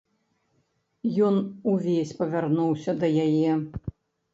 Ён 1.27 1.35
увесь 1.75 2.17
павярнуўся 2.25 2.91
да 3.01 3.15
яе. 3.29 3.51